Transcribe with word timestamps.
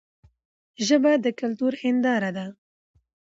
ژبه 0.85 1.11
د 1.23 1.25
کلتور 1.39 1.73
هنداره 1.83 2.31
ده. 2.37 2.45